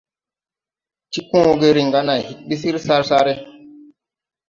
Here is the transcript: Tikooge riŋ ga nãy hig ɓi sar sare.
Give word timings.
Tikooge 1.11 1.69
riŋ 1.75 1.87
ga 1.93 2.01
nãy 2.07 2.21
hig 2.27 2.39
ɓi 2.47 2.55
sar 2.85 3.03
sare. 3.09 3.33